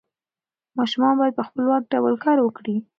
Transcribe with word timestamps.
ماشومان 0.77 1.13
باید 1.19 1.37
په 1.39 1.43
خپلواک 1.47 1.83
ډول 1.93 2.13
کار 2.25 2.37
وکړي. 2.41 2.75